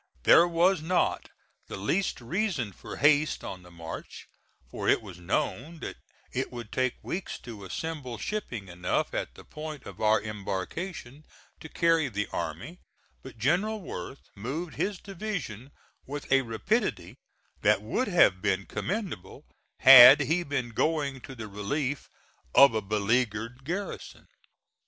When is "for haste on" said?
2.73-3.61